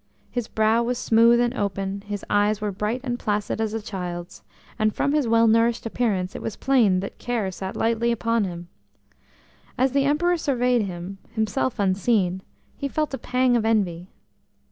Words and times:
His 0.31 0.47
brow 0.47 0.81
was 0.81 0.97
smooth 0.97 1.39
and 1.39 1.53
open; 1.53 2.01
his 2.07 2.25
eyes 2.27 2.59
were 2.59 2.71
bright 2.71 3.01
and 3.03 3.19
placid 3.19 3.61
as 3.61 3.75
a 3.75 3.79
child's, 3.83 4.41
and 4.79 4.95
from 4.95 5.11
his 5.11 5.27
well 5.27 5.45
nourished 5.45 5.85
appearance 5.85 6.35
it 6.35 6.41
was 6.41 6.55
plain 6.55 7.01
that 7.01 7.19
care 7.19 7.51
sat 7.51 7.75
lightly 7.75 8.11
upon 8.11 8.45
him. 8.45 8.67
As 9.77 9.91
the 9.91 10.05
Emperor 10.05 10.37
surveyed 10.37 10.81
him, 10.87 11.19
himself 11.33 11.77
unseen, 11.77 12.41
he 12.75 12.87
felt 12.87 13.13
a 13.13 13.19
pang 13.19 13.55
of 13.55 13.63
envy. 13.63 14.07